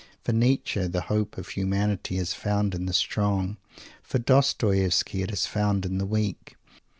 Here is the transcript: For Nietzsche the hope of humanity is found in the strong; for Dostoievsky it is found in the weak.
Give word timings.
For 0.23 0.33
Nietzsche 0.33 0.87
the 0.87 1.01
hope 1.01 1.37
of 1.37 1.49
humanity 1.49 2.17
is 2.17 2.33
found 2.33 2.73
in 2.73 2.87
the 2.87 2.91
strong; 2.91 3.57
for 4.01 4.17
Dostoievsky 4.17 5.21
it 5.21 5.29
is 5.29 5.45
found 5.45 5.85
in 5.85 5.99
the 5.99 6.07
weak. 6.07 6.55